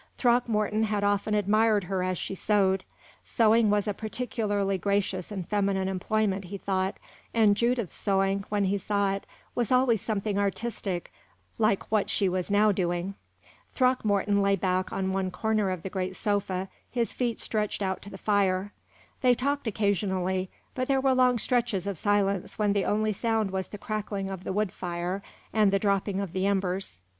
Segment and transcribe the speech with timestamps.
[0.17, 2.85] Throckmorton had often admired her as she sewed.
[3.23, 6.97] Sewing was a peculiarly gracious and feminine employment, he thought,
[7.35, 11.13] and Judith's sewing, when he saw it, was always something artistic
[11.59, 13.13] like what she was now doing.
[13.75, 18.09] Throckmorton lay back in one corner of the great sofa, his feet stretched out to
[18.09, 18.73] the fire.
[19.21, 23.67] They talked occasionally, but there were long stretches of silence when the only sound was
[23.67, 25.21] the crackling of the wood fire
[25.53, 27.01] and the dropping of the embers.